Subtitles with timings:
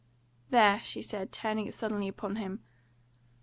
[0.49, 2.63] "There!" she said, turning it suddenly upon him.